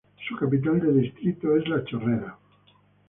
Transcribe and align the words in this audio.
Su 0.27 0.35
capital 0.35 0.77
es 0.77 0.83
el 0.85 0.99
distrito 1.03 1.49
de 1.51 1.61
La 1.69 1.83
Chorrera. 1.85 2.35